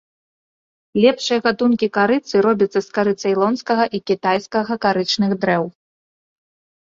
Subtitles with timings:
[1.03, 5.63] Лепшыя гатункі карыцы робяцца з кары цэйлонскага і кітайскага карычных дрэў.